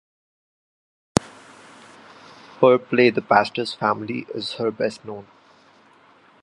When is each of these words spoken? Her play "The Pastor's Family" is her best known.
Her 2.59 2.79
play 2.79 3.11
"The 3.11 3.21
Pastor's 3.21 3.75
Family" 3.75 4.25
is 4.33 4.53
her 4.53 4.71
best 4.71 5.05
known. 5.05 5.27